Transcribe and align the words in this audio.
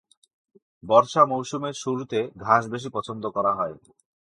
বর্ষা 0.83 1.21
মৌসুমের 1.25 1.75
শুরুতে 1.83 2.19
ঘাস 2.43 2.63
বেশি 2.73 2.89
পছন্দ 2.95 3.23
করা 3.35 3.51
হয়। 3.55 3.75